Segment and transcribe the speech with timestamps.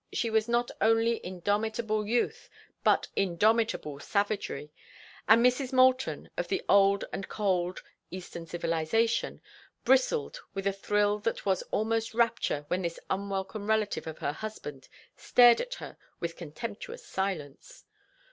[0.11, 2.49] She was not only indomitable youth
[2.83, 4.73] but indomitable savagery,
[5.27, 5.71] and Mrs.
[5.71, 9.41] Moulton, of the old and cold Eastern civilization,
[9.85, 14.89] bristled with a thrill that was almost rapture whenever this unwelcome relative of her husband
[15.15, 17.85] stared at her in contemptuous silence.